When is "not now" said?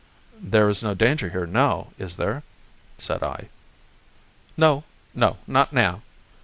5.45-6.01